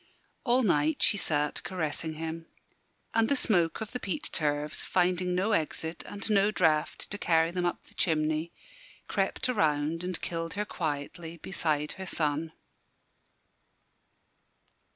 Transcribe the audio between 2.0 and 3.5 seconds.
him. And the